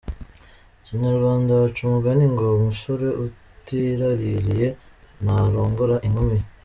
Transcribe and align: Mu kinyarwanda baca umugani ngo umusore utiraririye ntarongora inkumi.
Mu 0.77 0.81
kinyarwanda 0.85 1.59
baca 1.61 1.79
umugani 1.87 2.25
ngo 2.33 2.45
umusore 2.59 3.05
utiraririye 3.25 4.67
ntarongora 5.23 5.95
inkumi. 6.07 6.37